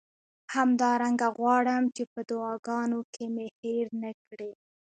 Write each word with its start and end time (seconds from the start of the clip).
همدارنګه 0.55 1.27
غواړم 1.37 1.83
چې 1.95 2.03
په 2.13 2.19
دعاګانو 2.29 2.99
کې 3.13 3.25
مې 3.35 3.47
هیر 3.61 3.87
نه 4.01 4.11
کړئ. 4.25 4.51